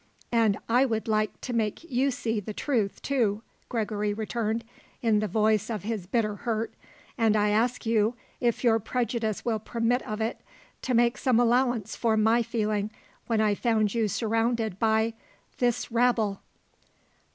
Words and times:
"And 0.31 0.57
I 0.67 0.83
would 0.83 1.07
like 1.07 1.39
to 1.41 1.53
make 1.53 1.83
you 1.83 2.09
see 2.09 2.39
the 2.39 2.55
truth, 2.55 3.03
too," 3.03 3.43
Gregory 3.69 4.15
returned, 4.15 4.63
in 5.03 5.19
the 5.19 5.27
voice 5.27 5.69
of 5.69 5.83
his 5.83 6.07
bitter 6.07 6.37
hurt; 6.37 6.73
"and 7.19 7.35
I 7.35 7.49
ask 7.49 7.85
you, 7.85 8.15
if 8.39 8.63
your 8.63 8.79
prejudice 8.79 9.45
will 9.45 9.59
permit 9.59 10.01
of 10.01 10.19
it, 10.19 10.41
to 10.81 10.95
make 10.95 11.19
some 11.19 11.39
allowance 11.39 11.95
for 11.95 12.17
my 12.17 12.41
feeling 12.41 12.89
when 13.27 13.41
I 13.41 13.53
found 13.53 13.93
you 13.93 14.07
surrounded 14.07 14.79
by 14.79 15.13
this 15.59 15.91
rabble." 15.91 16.41